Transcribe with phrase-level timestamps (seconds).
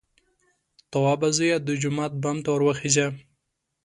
[0.91, 1.57] _توابه زويه!
[1.67, 3.07] د جومات بام ته ور وخېژه!